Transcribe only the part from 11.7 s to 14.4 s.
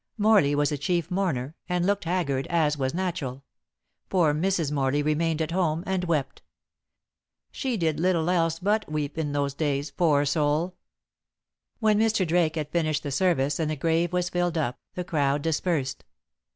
When Mr. Drake had finished the service, and the grave was